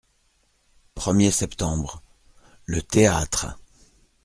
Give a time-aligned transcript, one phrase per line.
[0.95, 2.01] premier septembre.,
[2.65, 3.59] Le Théâtre.